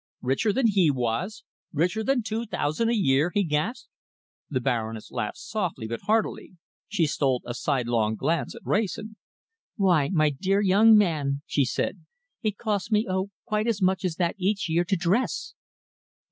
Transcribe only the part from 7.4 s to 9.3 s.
a sidelong glance at Wrayson.